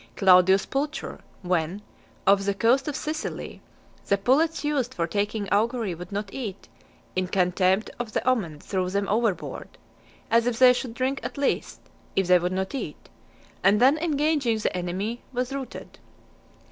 [0.15, 1.83] Claudius Pulcher, when,
[2.25, 3.61] off the coast of Sicily,
[4.07, 6.67] the pullets used for taking augury would not eat,
[7.15, 9.77] in contempt of the omen threw them overboard,
[10.31, 11.81] as if they should drink at least,
[12.15, 13.09] if they would not eat;
[13.63, 15.99] and then engaging the enemy, was routed.